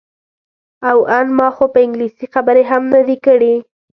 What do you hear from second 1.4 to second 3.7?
خو په انګلیسي خبرې هم نه دي کړې.